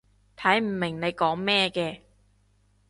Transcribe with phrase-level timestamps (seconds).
[0.35, 1.99] 睇唔明你講咩嘅